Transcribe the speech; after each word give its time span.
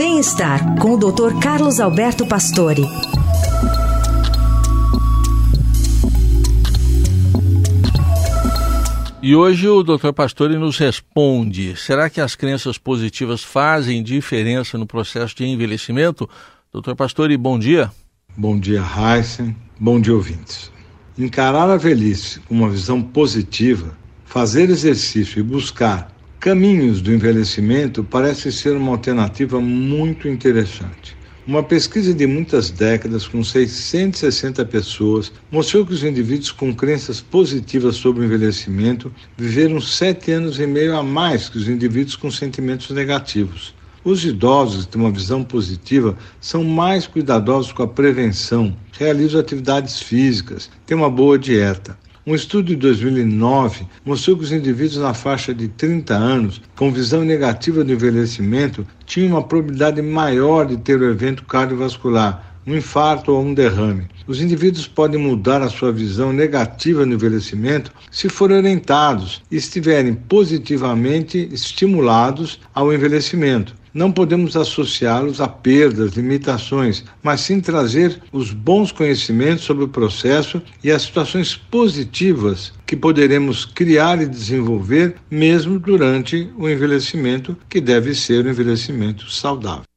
Bem-estar 0.00 0.76
com 0.76 0.94
o 0.94 0.96
Dr. 0.96 1.38
Carlos 1.42 1.78
Alberto 1.78 2.26
Pastore. 2.26 2.88
E 9.20 9.36
hoje 9.36 9.68
o 9.68 9.82
Dr. 9.82 10.14
Pastore 10.14 10.56
nos 10.56 10.78
responde: 10.78 11.76
será 11.76 12.08
que 12.08 12.18
as 12.18 12.34
crenças 12.34 12.78
positivas 12.78 13.44
fazem 13.44 14.02
diferença 14.02 14.78
no 14.78 14.86
processo 14.86 15.36
de 15.36 15.44
envelhecimento? 15.44 16.26
Dr. 16.72 16.94
Pastore, 16.94 17.36
bom 17.36 17.58
dia. 17.58 17.92
Bom 18.34 18.58
dia, 18.58 18.82
Heisen. 18.82 19.54
Bom 19.78 20.00
dia, 20.00 20.14
ouvintes. 20.14 20.72
Encarar 21.18 21.68
a 21.68 21.76
velhice 21.76 22.40
com 22.40 22.54
uma 22.54 22.70
visão 22.70 23.02
positiva, 23.02 23.94
fazer 24.24 24.70
exercício 24.70 25.40
e 25.40 25.42
buscar 25.42 26.10
caminhos 26.40 27.02
do 27.02 27.12
envelhecimento 27.12 28.02
parece 28.02 28.50
ser 28.50 28.74
uma 28.74 28.92
alternativa 28.92 29.60
muito 29.60 30.26
interessante. 30.26 31.14
Uma 31.46 31.62
pesquisa 31.62 32.14
de 32.14 32.26
muitas 32.26 32.70
décadas 32.70 33.28
com 33.28 33.44
660 33.44 34.64
pessoas 34.64 35.30
mostrou 35.50 35.84
que 35.84 35.92
os 35.92 36.02
indivíduos 36.02 36.50
com 36.50 36.74
crenças 36.74 37.20
positivas 37.20 37.96
sobre 37.96 38.22
o 38.22 38.24
envelhecimento 38.24 39.12
viveram 39.36 39.82
sete 39.82 40.32
anos 40.32 40.58
e 40.58 40.66
meio 40.66 40.96
a 40.96 41.02
mais 41.02 41.50
que 41.50 41.58
os 41.58 41.68
indivíduos 41.68 42.16
com 42.16 42.30
sentimentos 42.30 42.88
negativos. 42.88 43.74
Os 44.02 44.24
idosos 44.24 44.86
que 44.86 44.92
têm 44.92 45.02
uma 45.02 45.12
visão 45.12 45.44
positiva 45.44 46.16
são 46.40 46.64
mais 46.64 47.06
cuidadosos 47.06 47.70
com 47.70 47.82
a 47.82 47.88
prevenção, 47.88 48.74
realizam 48.98 49.38
atividades 49.38 50.00
físicas, 50.00 50.70
têm 50.86 50.96
uma 50.96 51.10
boa 51.10 51.38
dieta. 51.38 51.98
Um 52.26 52.34
estudo 52.34 52.66
de 52.66 52.76
2009 52.76 53.86
mostrou 54.04 54.36
que 54.36 54.44
os 54.44 54.52
indivíduos 54.52 54.98
na 54.98 55.14
faixa 55.14 55.54
de 55.54 55.68
30 55.68 56.14
anos, 56.14 56.60
com 56.76 56.92
visão 56.92 57.24
negativa 57.24 57.82
do 57.82 57.92
envelhecimento, 57.94 58.86
tinham 59.06 59.30
uma 59.30 59.42
probabilidade 59.42 60.02
maior 60.02 60.66
de 60.66 60.76
ter 60.76 61.00
o 61.00 61.10
evento 61.10 61.46
cardiovascular, 61.46 62.58
um 62.66 62.76
infarto 62.76 63.32
ou 63.32 63.42
um 63.42 63.54
derrame. 63.54 64.06
Os 64.26 64.42
indivíduos 64.42 64.86
podem 64.86 65.18
mudar 65.18 65.62
a 65.62 65.70
sua 65.70 65.90
visão 65.92 66.30
negativa 66.30 67.06
no 67.06 67.14
envelhecimento 67.14 67.90
se 68.10 68.28
forem 68.28 68.58
orientados 68.58 69.40
e 69.50 69.56
estiverem 69.56 70.12
positivamente 70.12 71.48
estimulados 71.50 72.60
ao 72.74 72.92
envelhecimento. 72.92 73.79
Não 73.92 74.12
podemos 74.12 74.56
associá-los 74.56 75.40
a 75.40 75.48
perdas, 75.48 76.12
limitações, 76.12 77.04
mas 77.22 77.40
sim 77.40 77.60
trazer 77.60 78.22
os 78.32 78.52
bons 78.52 78.92
conhecimentos 78.92 79.64
sobre 79.64 79.84
o 79.84 79.88
processo 79.88 80.62
e 80.82 80.90
as 80.90 81.02
situações 81.02 81.56
positivas 81.56 82.72
que 82.86 82.96
poderemos 82.96 83.64
criar 83.64 84.22
e 84.22 84.26
desenvolver 84.26 85.16
mesmo 85.30 85.78
durante 85.78 86.50
o 86.56 86.68
envelhecimento, 86.68 87.56
que 87.68 87.80
deve 87.80 88.14
ser 88.14 88.46
um 88.46 88.50
envelhecimento 88.50 89.30
saudável. 89.30 89.89